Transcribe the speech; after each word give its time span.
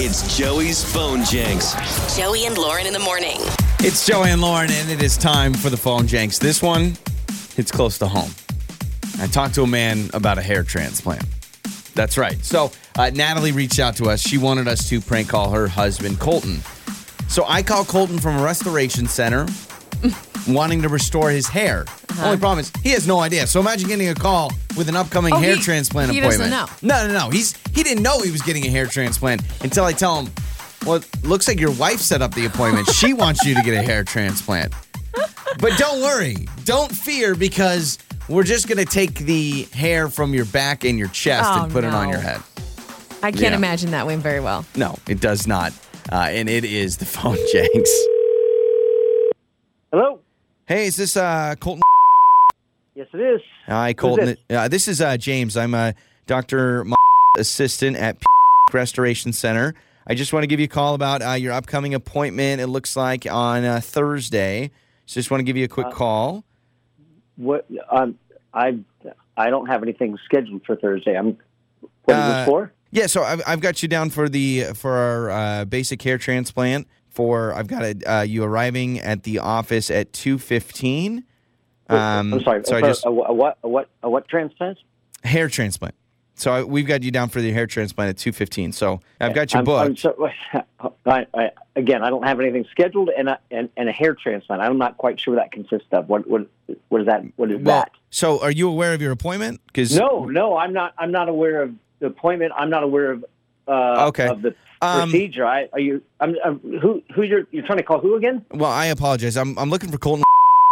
It's 0.00 0.38
Joey's 0.38 0.84
Phone 0.84 1.24
Jenks. 1.24 1.74
Joey 2.16 2.46
and 2.46 2.56
Lauren 2.56 2.86
in 2.86 2.92
the 2.92 3.00
morning. 3.00 3.38
It's 3.80 4.06
Joey 4.06 4.30
and 4.30 4.40
Lauren, 4.40 4.70
and 4.70 4.88
it 4.88 5.02
is 5.02 5.16
time 5.16 5.52
for 5.52 5.70
the 5.70 5.76
phone 5.76 6.06
Jenks. 6.06 6.38
This 6.38 6.62
one, 6.62 6.96
it's 7.56 7.72
close 7.72 7.98
to 7.98 8.06
home. 8.06 8.30
I 9.20 9.26
talked 9.26 9.56
to 9.56 9.62
a 9.62 9.66
man 9.66 10.08
about 10.14 10.38
a 10.38 10.40
hair 10.40 10.62
transplant. 10.62 11.24
That's 11.96 12.16
right. 12.16 12.38
So, 12.44 12.70
uh, 12.96 13.10
Natalie 13.12 13.50
reached 13.50 13.80
out 13.80 13.96
to 13.96 14.04
us. 14.04 14.20
She 14.20 14.38
wanted 14.38 14.68
us 14.68 14.88
to 14.88 15.00
prank 15.00 15.30
call 15.30 15.50
her 15.50 15.66
husband, 15.66 16.20
Colton. 16.20 16.60
So, 17.26 17.44
I 17.48 17.64
call 17.64 17.84
Colton 17.84 18.20
from 18.20 18.38
a 18.38 18.44
restoration 18.44 19.08
center 19.08 19.48
wanting 20.48 20.80
to 20.82 20.88
restore 20.88 21.30
his 21.30 21.48
hair. 21.48 21.86
Only 22.24 22.36
problem 22.38 22.58
is 22.60 22.72
he 22.82 22.90
has 22.90 23.06
no 23.06 23.20
idea. 23.20 23.46
So, 23.46 23.60
imagine 23.60 23.88
getting 23.88 24.08
a 24.08 24.14
call 24.14 24.52
with 24.76 24.88
an 24.88 24.96
upcoming 24.96 25.32
Oh, 25.34 25.38
hair 25.38 25.56
he- 25.56 25.62
transplant 25.62 26.10
he 26.12 26.20
doesn't 26.20 26.40
appointment. 26.52 26.82
No, 26.82 27.06
no, 27.06 27.12
no. 27.12 27.30
He's 27.30 27.54
he 27.74 27.82
didn't 27.82 28.02
know 28.02 28.20
he 28.20 28.30
was 28.30 28.42
getting 28.42 28.64
a 28.66 28.70
hair 28.70 28.86
transplant 28.86 29.42
until 29.62 29.84
I 29.84 29.92
tell 29.92 30.20
him, 30.20 30.32
"Well, 30.86 30.96
it 30.96 31.24
looks 31.24 31.46
like 31.48 31.60
your 31.60 31.72
wife 31.72 32.00
set 32.00 32.22
up 32.22 32.34
the 32.34 32.46
appointment. 32.46 32.88
She 32.94 33.12
wants 33.14 33.44
you 33.44 33.54
to 33.54 33.62
get 33.62 33.74
a 33.74 33.82
hair 33.82 34.04
transplant." 34.04 34.72
But 35.60 35.76
don't 35.78 36.00
worry, 36.02 36.46
don't 36.64 36.90
fear 36.92 37.34
because 37.34 37.98
we're 38.28 38.44
just 38.44 38.68
gonna 38.68 38.84
take 38.84 39.14
the 39.20 39.62
hair 39.72 40.08
from 40.08 40.34
your 40.34 40.44
back 40.44 40.84
and 40.84 40.98
your 40.98 41.08
chest 41.08 41.48
Oh, 41.52 41.62
and 41.64 41.72
put 41.72 41.84
it 41.84 41.92
on 41.94 42.08
your 42.08 42.20
head. 42.20 42.40
I 43.22 43.32
can't 43.32 43.42
Yeah. 43.52 43.56
imagine 43.56 43.90
that 43.92 44.06
went 44.06 44.22
very 44.22 44.38
well. 44.40 44.64
No, 44.76 44.96
it 45.08 45.20
does 45.20 45.46
not, 45.48 45.72
uh, 46.12 46.28
and 46.30 46.48
it 46.48 46.64
is 46.64 46.98
the 46.98 47.06
phone 47.06 47.38
Jenks. 47.52 47.90
Hello. 49.90 50.20
Hey, 50.66 50.86
is 50.86 50.96
this 50.96 51.16
uh, 51.16 51.54
Colton? 51.58 51.82
Yes, 52.98 53.06
it 53.12 53.20
is. 53.20 53.40
Hi, 53.66 53.92
Colton. 53.92 54.26
this? 54.26 54.38
Uh, 54.50 54.66
this 54.66 54.88
is 54.88 55.00
uh, 55.00 55.16
James. 55.16 55.56
I'm 55.56 55.72
a 55.72 55.94
Dr. 56.26 56.84
assistant 57.38 57.96
at 57.96 58.16
Restoration 58.72 59.32
Center. 59.32 59.76
I 60.08 60.16
just 60.16 60.32
want 60.32 60.42
to 60.42 60.48
give 60.48 60.58
you 60.58 60.64
a 60.64 60.68
call 60.68 60.94
about 60.94 61.22
uh, 61.22 61.34
your 61.34 61.52
upcoming 61.52 61.94
appointment. 61.94 62.60
It 62.60 62.66
looks 62.66 62.96
like 62.96 63.24
on 63.30 63.64
uh, 63.64 63.78
Thursday. 63.80 64.72
So 65.06 65.14
just 65.20 65.30
want 65.30 65.38
to 65.38 65.44
give 65.44 65.56
you 65.56 65.64
a 65.64 65.68
quick 65.68 65.92
call. 65.92 66.42
What? 67.36 67.68
Um, 67.88 68.18
I 68.52 68.80
I 69.36 69.48
don't 69.50 69.66
have 69.66 69.84
anything 69.84 70.18
scheduled 70.24 70.66
for 70.66 70.74
Thursday. 70.74 71.16
I'm. 71.16 71.38
What 72.02 72.16
is 72.16 72.20
Uh, 72.24 72.38
this 72.40 72.46
for? 72.48 72.72
Yeah, 72.90 73.06
so 73.06 73.22
I've, 73.22 73.42
I've 73.46 73.60
got 73.60 73.80
you 73.80 73.88
down 73.88 74.10
for 74.10 74.28
the 74.28 74.72
for 74.74 74.94
our 74.96 75.30
uh, 75.30 75.64
basic 75.66 76.02
hair 76.02 76.18
transplant. 76.18 76.88
For 77.10 77.54
I've 77.54 77.68
got 77.68 77.82
a, 77.84 78.12
uh, 78.12 78.22
you 78.22 78.42
arriving 78.42 78.98
at 78.98 79.22
the 79.22 79.38
office 79.38 79.88
at 79.88 80.12
two 80.12 80.36
fifteen. 80.36 81.22
Um, 81.88 82.34
I'm 82.34 82.42
sorry. 82.42 82.62
So 82.64 82.76
I 82.76 82.80
just 82.82 83.04
a, 83.04 83.08
a 83.08 83.32
what? 83.32 83.58
A 83.62 83.68
what? 83.68 83.88
A 84.02 84.10
what 84.10 84.28
transplant? 84.28 84.78
hair 85.24 85.48
transplant. 85.48 85.94
So 86.36 86.52
I, 86.52 86.62
we've 86.62 86.86
got 86.86 87.02
you 87.02 87.10
down 87.10 87.28
for 87.30 87.40
the 87.40 87.50
hair 87.52 87.66
transplant 87.66 88.10
at 88.10 88.16
two 88.18 88.30
fifteen. 88.32 88.70
So 88.72 89.00
I've 89.20 89.34
got 89.34 89.52
you 89.52 89.58
I'm, 89.58 89.64
booked. 89.64 89.98
So, 89.98 90.30
I, 91.06 91.26
I, 91.34 91.50
again, 91.74 92.04
I 92.04 92.10
don't 92.10 92.22
have 92.22 92.38
anything 92.38 92.64
scheduled, 92.70 93.08
and, 93.08 93.28
a, 93.30 93.38
and 93.50 93.68
and 93.76 93.88
a 93.88 93.92
hair 93.92 94.14
transplant. 94.14 94.62
I'm 94.62 94.78
not 94.78 94.96
quite 94.98 95.18
sure 95.18 95.34
what 95.34 95.40
that 95.42 95.50
consists 95.50 95.88
of. 95.92 96.08
What 96.08 96.28
what 96.28 96.46
what 96.90 97.00
is 97.00 97.06
that? 97.08 97.24
What 97.36 97.50
is 97.50 97.56
Well, 97.60 97.80
that? 97.80 97.90
so 98.10 98.40
are 98.40 98.52
you 98.52 98.68
aware 98.68 98.92
of 98.92 99.02
your 99.02 99.10
appointment? 99.10 99.60
Because 99.66 99.96
No, 99.96 100.26
no, 100.26 100.56
I'm 100.56 100.72
not. 100.72 100.94
I'm 100.98 101.10
not 101.10 101.28
aware 101.28 101.62
of 101.62 101.74
the 101.98 102.06
appointment. 102.06 102.52
I'm 102.56 102.70
not 102.70 102.82
aware 102.84 103.12
of. 103.12 103.24
Uh, 103.66 104.06
Okay. 104.08 104.28
Of 104.28 104.42
the 104.42 104.54
Um, 104.80 105.10
procedure. 105.10 105.44
I, 105.44 105.68
are 105.72 105.80
you? 105.80 106.00
I'm, 106.20 106.36
I'm. 106.44 106.60
Who? 106.80 107.02
Who? 107.14 107.22
You're? 107.22 107.46
You're 107.50 107.66
trying 107.66 107.78
to 107.78 107.84
call 107.84 107.98
who 107.98 108.14
again? 108.14 108.44
well, 108.52 108.70
I 108.70 108.86
apologize. 108.86 109.36
I'm 109.36 109.58
I'm 109.58 109.70
looking 109.70 109.90
for 109.90 109.98
Colton. 109.98 110.22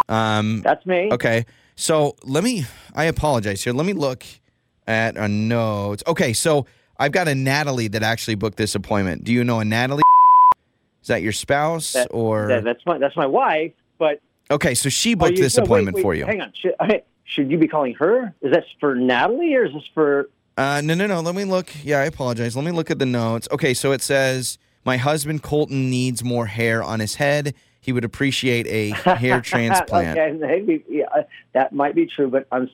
Um, 0.08 0.62
That's 0.62 0.84
me. 0.86 1.10
okay. 1.12 1.44
So 1.76 2.16
let 2.24 2.42
me. 2.44 2.64
I 2.94 3.04
apologize 3.04 3.62
here. 3.62 3.72
Let 3.72 3.86
me 3.86 3.92
look 3.92 4.24
at 4.86 5.16
a 5.16 5.28
note. 5.28 6.02
Okay, 6.06 6.32
so 6.32 6.66
I've 6.98 7.12
got 7.12 7.28
a 7.28 7.34
Natalie 7.34 7.88
that 7.88 8.02
actually 8.02 8.36
booked 8.36 8.56
this 8.56 8.74
appointment. 8.74 9.24
Do 9.24 9.32
you 9.32 9.44
know 9.44 9.60
a 9.60 9.64
Natalie? 9.64 10.02
Is 11.02 11.08
that 11.08 11.22
your 11.22 11.32
spouse 11.32 11.92
That- 11.92 12.08
or? 12.10 12.48
That, 12.48 12.64
that's 12.64 12.84
my. 12.86 12.98
That's 12.98 13.16
my 13.16 13.26
wife. 13.26 13.72
But 13.98 14.20
okay, 14.50 14.74
so 14.74 14.88
she 14.88 15.14
booked 15.14 15.36
you- 15.36 15.42
this 15.42 15.56
no, 15.56 15.62
wait, 15.62 15.66
appointment 15.66 15.96
wait, 15.96 16.02
for 16.02 16.14
you. 16.14 16.24
Hang 16.26 16.40
on. 16.40 16.52
Should, 16.54 16.74
I, 16.80 17.02
should 17.24 17.50
you 17.50 17.58
be 17.58 17.68
calling 17.68 17.94
her? 17.94 18.34
Is 18.40 18.52
that 18.52 18.64
for 18.80 18.94
Natalie 18.94 19.54
or 19.54 19.66
is 19.66 19.72
this 19.74 19.84
for? 19.92 20.30
Uh, 20.56 20.80
no, 20.82 20.94
no, 20.94 21.06
no. 21.06 21.20
Let 21.20 21.34
me 21.34 21.44
look. 21.44 21.68
Yeah, 21.84 21.98
I 21.98 22.04
apologize. 22.04 22.56
Let 22.56 22.64
me 22.64 22.70
look 22.72 22.90
at 22.90 22.98
the 22.98 23.06
notes. 23.06 23.46
Okay, 23.50 23.74
so 23.74 23.92
it 23.92 24.00
says 24.00 24.56
my 24.86 24.96
husband 24.96 25.42
Colton 25.42 25.90
needs 25.90 26.24
more 26.24 26.46
hair 26.46 26.82
on 26.82 27.00
his 27.00 27.16
head. 27.16 27.54
He 27.86 27.92
would 27.92 28.04
appreciate 28.04 28.66
a 28.66 28.90
hair 29.16 29.40
transplant. 29.40 30.18
okay, 30.18 30.32
maybe 30.36 30.84
yeah, 30.88 31.04
uh, 31.16 31.22
that 31.52 31.72
might 31.72 31.94
be 31.94 32.04
true, 32.04 32.28
but 32.28 32.48
I'm 32.50 32.68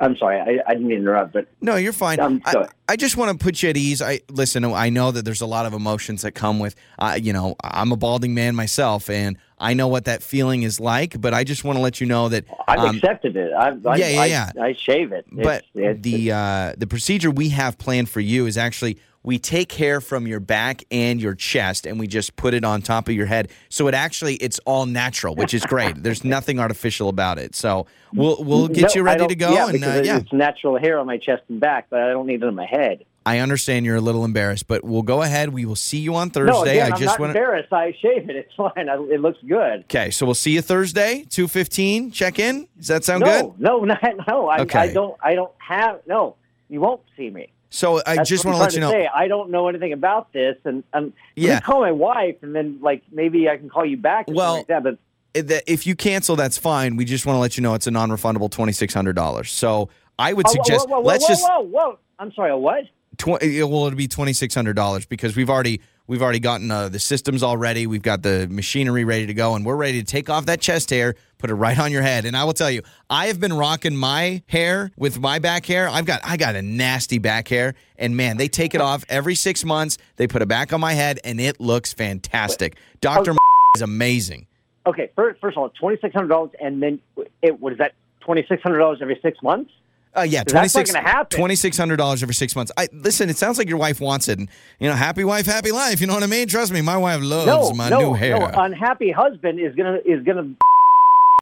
I'm 0.00 0.16
sorry. 0.16 0.40
I, 0.40 0.62
I 0.66 0.72
didn't 0.72 0.88
mean 0.88 0.96
to 0.96 1.02
interrupt, 1.02 1.34
but 1.34 1.48
No, 1.60 1.76
you're 1.76 1.92
fine. 1.92 2.18
I, 2.46 2.66
I 2.88 2.96
just 2.96 3.18
want 3.18 3.38
to 3.38 3.44
put 3.44 3.62
you 3.62 3.68
at 3.68 3.76
ease. 3.76 4.00
I 4.00 4.20
listen. 4.30 4.64
I 4.64 4.88
know 4.88 5.10
that 5.10 5.26
there's 5.26 5.42
a 5.42 5.46
lot 5.46 5.66
of 5.66 5.74
emotions 5.74 6.22
that 6.22 6.32
come 6.32 6.58
with. 6.58 6.74
Uh, 6.98 7.18
you 7.20 7.34
know, 7.34 7.56
I'm 7.62 7.92
a 7.92 7.96
balding 7.96 8.32
man 8.32 8.54
myself, 8.54 9.10
and 9.10 9.36
I 9.58 9.74
know 9.74 9.88
what 9.88 10.04
that 10.06 10.22
feeling 10.22 10.62
is 10.62 10.80
like. 10.80 11.20
But 11.20 11.34
I 11.34 11.44
just 11.44 11.64
want 11.64 11.76
to 11.78 11.82
let 11.82 12.00
you 12.00 12.06
know 12.06 12.28
that. 12.28 12.44
I've 12.66 12.78
um, 12.78 12.96
accepted 12.96 13.36
it. 13.36 13.52
I, 13.52 13.68
I, 13.86 13.96
yeah, 13.96 14.08
yeah, 14.08 14.20
I, 14.20 14.26
yeah. 14.26 14.50
I 14.60 14.72
shave 14.74 15.12
it. 15.12 15.26
but 15.30 15.64
It's- 15.64 15.70
it's- 15.74 15.96
the 16.00 16.32
uh, 16.32 16.74
the 16.76 16.86
procedure 16.86 17.30
we 17.30 17.50
have 17.50 17.78
planned 17.78 18.08
for 18.08 18.20
you 18.20 18.46
is 18.46 18.56
actually 18.58 18.98
we 19.22 19.38
take 19.38 19.72
hair 19.72 20.02
from 20.02 20.26
your 20.26 20.38
back 20.38 20.84
and 20.90 21.18
your 21.18 21.34
chest 21.34 21.86
and 21.86 21.98
we 21.98 22.06
just 22.06 22.36
put 22.36 22.52
it 22.52 22.62
on 22.62 22.82
top 22.82 23.08
of 23.08 23.14
your 23.14 23.24
head. 23.24 23.50
So 23.70 23.88
it 23.88 23.94
actually 23.94 24.34
it's 24.36 24.58
all 24.66 24.84
natural, 24.86 25.34
which 25.34 25.54
is 25.54 25.64
great. 25.64 25.94
There's 26.02 26.24
nothing 26.24 26.58
artificial 26.60 27.08
about 27.08 27.38
it. 27.38 27.54
So 27.54 27.86
we'll 28.12 28.42
we'll 28.44 28.68
get 28.68 28.82
No, 28.82 28.88
you 28.96 29.02
ready 29.02 29.26
to 29.26 29.34
go. 29.34 29.52
Yeah, 29.52 29.68
and 29.70 29.82
uh, 29.84 30.02
yeah, 30.04 30.18
it's 30.18 30.32
natural 30.32 30.78
hair 30.78 30.98
on 30.98 31.06
my 31.06 31.16
chest 31.16 31.42
and 31.48 31.58
back, 31.58 31.86
but 31.88 32.00
I 32.00 32.10
don't 32.10 32.26
need 32.26 32.42
it 32.42 32.44
on 32.44 32.54
my 32.54 32.66
head. 32.66 33.04
I 33.26 33.38
understand 33.38 33.86
you're 33.86 33.96
a 33.96 34.00
little 34.02 34.24
embarrassed, 34.24 34.66
but 34.68 34.84
we'll 34.84 35.02
go 35.02 35.22
ahead. 35.22 35.48
We 35.50 35.64
will 35.64 35.76
see 35.76 35.98
you 35.98 36.14
on 36.14 36.28
No, 36.28 36.32
Thursday. 36.32 36.72
again, 36.78 36.92
I 36.92 36.94
I'm 36.94 37.00
just 37.00 37.18
want 37.18 37.32
to. 37.32 37.38
embarrassed. 37.38 37.72
I 37.72 37.92
shave 38.02 38.28
it. 38.28 38.36
It's 38.36 38.52
fine. 38.56 38.88
I, 38.88 38.94
it 39.10 39.20
looks 39.20 39.38
good. 39.48 39.80
Okay, 39.84 40.10
so 40.10 40.26
we'll 40.26 40.34
see 40.34 40.50
you 40.52 40.60
Thursday, 40.62 41.24
two 41.30 41.48
fifteen. 41.48 42.10
Check 42.10 42.38
in. 42.38 42.68
Does 42.76 42.88
that 42.88 43.04
sound 43.04 43.24
no, 43.24 43.48
good? 43.50 43.60
no, 43.60 43.78
not, 43.84 44.02
no. 44.28 44.48
I, 44.48 44.60
Okay. 44.60 44.78
I 44.78 44.92
don't. 44.92 45.16
I 45.22 45.34
don't 45.34 45.52
have. 45.58 46.00
No, 46.06 46.36
you 46.68 46.80
won't 46.80 47.00
see 47.16 47.30
me. 47.30 47.48
So 47.70 48.00
I 48.06 48.16
That's 48.16 48.28
just 48.28 48.44
want 48.44 48.56
to 48.56 48.62
let 48.62 48.74
you 48.74 48.80
know. 48.80 48.90
Say. 48.90 49.08
I 49.12 49.26
don't 49.26 49.50
know 49.50 49.66
anything 49.68 49.92
about 49.92 50.32
this, 50.32 50.56
and 50.64 50.84
um, 50.92 51.12
Yeah. 51.34 51.60
call 51.60 51.80
my 51.80 51.90
wife, 51.92 52.36
and 52.42 52.54
then 52.54 52.78
like 52.82 53.02
maybe 53.10 53.48
I 53.48 53.56
can 53.56 53.68
call 53.68 53.84
you 53.84 53.96
back. 53.96 54.26
Well, 54.28 54.58
like 54.58 54.66
that. 54.68 54.82
But 54.84 54.98
if 55.34 55.86
you 55.86 55.96
cancel, 55.96 56.36
that's 56.36 56.56
fine. 56.58 56.94
We 56.96 57.04
just 57.04 57.26
want 57.26 57.36
to 57.36 57.40
let 57.40 57.56
you 57.56 57.62
know 57.62 57.74
it's 57.74 57.86
a 57.86 57.90
non-refundable 57.90 58.50
twenty 58.50 58.72
six 58.72 58.94
hundred 58.94 59.16
dollars. 59.16 59.50
So 59.50 59.88
I 60.18 60.32
would 60.34 60.46
Oh, 60.46 60.50
whoa, 60.50 60.62
suggest 60.62 60.88
whoa, 60.88 61.00
whoa, 61.00 61.06
let's 61.06 61.24
whoa, 61.24 61.28
just 61.28 61.42
Whoa, 61.42 61.60
whoa, 61.62 61.98
I'm 62.20 62.32
sorry. 62.34 62.54
What? 62.54 62.84
Tw- 63.18 63.28
well, 63.28 63.86
it'll 63.86 63.92
be 63.92 64.08
twenty 64.08 64.32
six 64.32 64.54
hundred 64.54 64.74
dollars 64.74 65.06
because 65.06 65.36
we've 65.36 65.50
already 65.50 65.80
we've 66.06 66.22
already 66.22 66.40
gotten 66.40 66.70
uh, 66.70 66.88
the 66.88 66.98
systems 66.98 67.42
already. 67.42 67.86
We've 67.86 68.02
got 68.02 68.22
the 68.22 68.46
machinery 68.48 69.04
ready 69.04 69.26
to 69.26 69.34
go, 69.34 69.54
and 69.54 69.64
we're 69.64 69.76
ready 69.76 70.00
to 70.00 70.06
take 70.06 70.28
off 70.28 70.46
that 70.46 70.60
chest 70.60 70.90
hair, 70.90 71.14
put 71.38 71.50
it 71.50 71.54
right 71.54 71.78
on 71.78 71.92
your 71.92 72.02
head. 72.02 72.24
And 72.24 72.36
I 72.36 72.44
will 72.44 72.52
tell 72.52 72.70
you, 72.70 72.82
I 73.08 73.26
have 73.26 73.40
been 73.40 73.52
rocking 73.52 73.96
my 73.96 74.42
hair 74.46 74.90
with 74.96 75.18
my 75.18 75.38
back 75.38 75.66
hair. 75.66 75.88
I've 75.88 76.06
got 76.06 76.20
I 76.24 76.36
got 76.36 76.54
a 76.56 76.62
nasty 76.62 77.18
back 77.18 77.48
hair, 77.48 77.74
and 77.96 78.16
man, 78.16 78.36
they 78.36 78.48
take 78.48 78.74
it 78.74 78.80
off 78.80 79.04
every 79.08 79.34
six 79.34 79.64
months. 79.64 79.98
They 80.16 80.26
put 80.26 80.42
it 80.42 80.48
back 80.48 80.72
on 80.72 80.80
my 80.80 80.92
head, 80.92 81.20
and 81.24 81.40
it 81.40 81.60
looks 81.60 81.92
fantastic. 81.92 82.76
Doctor 83.00 83.34
is 83.76 83.82
amazing. 83.82 84.46
Okay, 84.86 85.10
first, 85.16 85.40
first 85.40 85.56
of 85.56 85.62
all, 85.62 85.70
twenty 85.70 85.98
six 86.00 86.14
hundred 86.14 86.28
dollars, 86.28 86.50
and 86.60 86.82
then 86.82 87.00
it 87.42 87.60
what 87.60 87.72
is 87.72 87.78
that? 87.78 87.94
Twenty 88.20 88.44
six 88.48 88.62
hundred 88.62 88.78
dollars 88.78 88.98
every 89.00 89.18
six 89.22 89.42
months. 89.42 89.72
Uh, 90.16 90.22
yeah, 90.22 90.44
That's 90.46 90.74
not 90.74 90.86
gonna 90.86 91.00
happen. 91.00 91.36
twenty 91.38 91.56
six 91.56 91.76
hundred 91.76 91.96
dollars 91.96 92.22
every 92.22 92.34
six 92.34 92.54
months. 92.54 92.70
I 92.76 92.88
listen. 92.92 93.28
It 93.28 93.36
sounds 93.36 93.58
like 93.58 93.68
your 93.68 93.78
wife 93.78 94.00
wants 94.00 94.28
it, 94.28 94.38
and 94.38 94.48
you 94.78 94.88
know, 94.88 94.94
happy 94.94 95.24
wife, 95.24 95.46
happy 95.46 95.72
life. 95.72 96.00
You 96.00 96.06
know 96.06 96.14
what 96.14 96.22
I 96.22 96.26
mean? 96.26 96.46
Trust 96.48 96.72
me, 96.72 96.80
my 96.82 96.96
wife 96.96 97.20
loves 97.22 97.46
No, 97.46 97.70
my 97.72 97.88
no, 97.88 97.98
new 98.00 98.12
hair. 98.14 98.38
no. 98.38 98.46
Unhappy 98.54 99.10
husband 99.10 99.58
is 99.58 99.74
gonna 99.74 99.98
is 100.04 100.22
gonna 100.24 100.54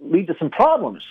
lead 0.00 0.26
to 0.28 0.34
some 0.38 0.50
problems. 0.50 1.02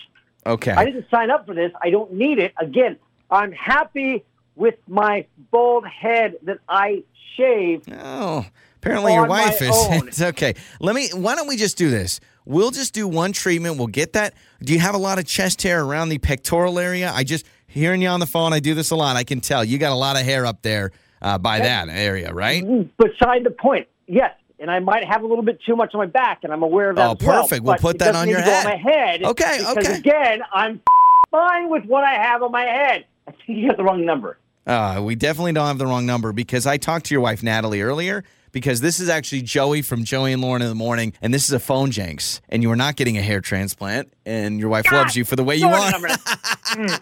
okay, 0.45 0.71
I 0.71 0.85
didn't 0.85 1.05
sign 1.11 1.29
up 1.29 1.45
for 1.45 1.53
this. 1.53 1.71
I 1.81 1.89
don't 1.91 2.13
need 2.13 2.39
it. 2.39 2.53
Again, 2.57 2.97
I'm 3.29 3.51
happy 3.51 4.23
with 4.55 4.75
my 4.87 5.25
bald 5.51 5.85
head 5.87 6.35
that 6.43 6.59
I 6.67 7.03
shave. 7.37 7.83
oh, 7.99 8.45
apparently 8.81 9.13
your 9.13 9.27
wife 9.27 9.61
is. 9.61 9.69
own. 9.73 10.07
it's 10.07 10.21
okay. 10.21 10.55
Let 10.79 10.95
me. 10.95 11.09
Why 11.13 11.35
don't 11.35 11.47
we 11.47 11.57
just 11.57 11.77
do 11.77 11.89
this? 11.89 12.19
We'll 12.45 12.71
just 12.71 12.93
do 12.93 13.07
one 13.07 13.33
treatment. 13.33 13.77
We'll 13.77 13.87
get 13.87 14.13
that. 14.13 14.33
Do 14.61 14.73
you 14.73 14.79
have 14.79 14.95
a 14.95 14.99
lot 14.99 15.19
of 15.19 15.25
chest 15.25 15.61
hair 15.61 15.83
around 15.83 16.09
the 16.09 16.17
pectoral 16.17 16.79
area? 16.79 17.11
I 17.13 17.23
just 17.23 17.45
hearing 17.67 18.01
you 18.01 18.07
on 18.07 18.19
the 18.19 18.25
phone. 18.25 18.51
I 18.51 18.59
do 18.59 18.73
this 18.73 18.91
a 18.91 18.95
lot. 18.95 19.15
I 19.15 19.23
can 19.23 19.41
tell 19.41 19.63
you 19.63 19.77
got 19.77 19.91
a 19.91 19.95
lot 19.95 20.15
of 20.15 20.23
hair 20.23 20.45
up 20.45 20.61
there 20.61 20.91
uh, 21.21 21.37
by 21.37 21.59
that 21.59 21.89
area, 21.89 22.33
right? 22.33 22.63
Beside 22.97 23.43
the 23.43 23.51
point, 23.51 23.87
yes. 24.07 24.35
And 24.59 24.69
I 24.69 24.79
might 24.79 25.03
have 25.03 25.23
a 25.23 25.27
little 25.27 25.43
bit 25.43 25.59
too 25.65 25.75
much 25.75 25.95
on 25.95 25.99
my 25.99 26.05
back, 26.05 26.39
and 26.43 26.53
I'm 26.53 26.61
aware 26.61 26.91
of 26.91 26.95
that. 26.97 27.07
Oh, 27.07 27.13
as 27.19 27.25
well, 27.25 27.41
perfect. 27.43 27.63
We'll 27.63 27.77
put 27.77 27.97
that 27.99 28.15
on 28.15 28.29
your 28.29 28.41
head. 28.41 28.65
On 28.65 28.71
my 28.71 28.77
head. 28.77 29.23
Okay, 29.23 29.57
because 29.57 29.77
okay. 29.77 29.97
Again, 29.97 30.41
I'm 30.53 30.81
fine 31.31 31.69
with 31.69 31.85
what 31.85 32.03
I 32.03 32.13
have 32.13 32.43
on 32.43 32.51
my 32.51 32.63
head. 32.63 33.05
I 33.27 33.31
think 33.45 33.59
you 33.59 33.67
got 33.67 33.77
the 33.77 33.83
wrong 33.83 34.05
number. 34.05 34.37
Uh, 34.67 35.01
we 35.03 35.15
definitely 35.15 35.53
don't 35.53 35.65
have 35.65 35.79
the 35.79 35.87
wrong 35.87 36.05
number 36.05 36.31
because 36.31 36.67
I 36.67 36.77
talked 36.77 37.07
to 37.07 37.15
your 37.15 37.21
wife 37.21 37.41
Natalie 37.41 37.81
earlier. 37.81 38.23
Because 38.51 38.81
this 38.81 38.99
is 38.99 39.09
actually 39.09 39.43
Joey 39.43 39.81
from 39.81 40.03
Joey 40.03 40.33
and 40.33 40.41
Lauren 40.41 40.61
in 40.61 40.67
the 40.67 40.75
morning, 40.75 41.13
and 41.21 41.33
this 41.33 41.45
is 41.45 41.53
a 41.53 41.59
phone 41.59 41.91
Jenks, 41.91 42.41
and 42.49 42.61
you 42.61 42.71
are 42.71 42.75
not 42.75 42.95
getting 42.95 43.17
a 43.17 43.21
hair 43.21 43.39
transplant, 43.39 44.11
and 44.25 44.59
your 44.59 44.69
wife 44.69 44.91
loves 44.91 45.15
you 45.15 45.23
for 45.23 45.35
the 45.35 45.43
way 45.43 45.55
you 45.55 45.67
are. 45.67 45.93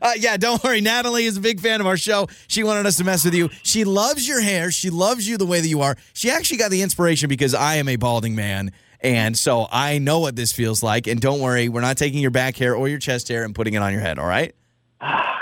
Uh, 0.00 0.12
yeah, 0.16 0.36
don't 0.36 0.62
worry. 0.62 0.80
Natalie 0.80 1.24
is 1.24 1.36
a 1.36 1.40
big 1.40 1.58
fan 1.58 1.80
of 1.80 1.86
our 1.86 1.96
show. 1.96 2.28
She 2.46 2.62
wanted 2.62 2.86
us 2.86 2.96
to 2.98 3.04
mess 3.04 3.24
with 3.24 3.34
you. 3.34 3.48
She 3.62 3.82
loves 3.84 4.28
your 4.28 4.40
hair. 4.40 4.70
She 4.70 4.90
loves 4.90 5.28
you 5.28 5.36
the 5.36 5.46
way 5.46 5.60
that 5.60 5.66
you 5.66 5.80
are. 5.80 5.96
She 6.12 6.30
actually 6.30 6.58
got 6.58 6.70
the 6.70 6.82
inspiration 6.82 7.28
because 7.28 7.52
I 7.52 7.76
am 7.76 7.88
a 7.88 7.96
balding 7.96 8.36
man. 8.36 8.70
And 9.00 9.36
so 9.36 9.66
I 9.72 9.98
know 9.98 10.20
what 10.20 10.36
this 10.36 10.52
feels 10.52 10.82
like. 10.82 11.06
And 11.08 11.20
don't 11.20 11.40
worry, 11.40 11.68
we're 11.68 11.80
not 11.80 11.96
taking 11.96 12.20
your 12.20 12.30
back 12.30 12.56
hair 12.56 12.76
or 12.76 12.88
your 12.88 12.98
chest 12.98 13.28
hair 13.28 13.44
and 13.44 13.54
putting 13.54 13.74
it 13.74 13.78
on 13.78 13.92
your 13.92 14.02
head, 14.02 14.18
all 14.18 14.26
right? 14.26 14.54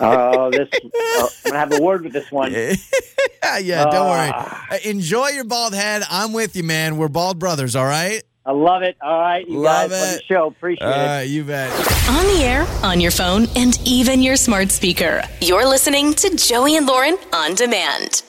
Oh, 0.00 0.50
this. 0.50 0.68
oh, 0.94 1.28
I'm 1.44 1.50
gonna 1.50 1.58
have 1.58 1.72
a 1.72 1.82
word 1.82 2.02
with 2.04 2.12
this 2.12 2.30
one. 2.32 2.52
yeah, 2.52 3.58
yeah, 3.58 3.84
don't 3.84 4.08
worry. 4.08 4.30
Ah. 4.34 4.66
Uh, 4.70 4.78
enjoy 4.84 5.28
your 5.28 5.44
bald 5.44 5.74
head. 5.74 6.02
I'm 6.10 6.32
with 6.32 6.56
you, 6.56 6.64
man. 6.64 6.96
We're 6.96 7.08
bald 7.08 7.38
brothers, 7.38 7.76
all 7.76 7.84
right? 7.86 8.22
I 8.46 8.52
love 8.52 8.82
it. 8.82 8.96
All 9.00 9.18
right, 9.20 9.48
you 9.48 9.58
Love 9.58 9.90
guys, 9.90 10.00
love 10.02 10.12
it. 10.14 10.16
the 10.18 10.22
show. 10.34 10.46
Appreciate 10.48 10.86
All 10.86 11.18
it. 11.20 11.28
you 11.28 11.44
bet. 11.44 11.70
On 12.10 12.26
the 12.26 12.42
air, 12.44 12.66
on 12.82 13.00
your 13.00 13.10
phone, 13.10 13.46
and 13.56 13.78
even 13.86 14.20
your 14.22 14.36
smart 14.36 14.70
speaker. 14.70 15.22
You're 15.40 15.66
listening 15.66 16.12
to 16.14 16.36
Joey 16.36 16.76
and 16.76 16.86
Lauren 16.86 17.16
on 17.32 17.54
demand. 17.54 18.22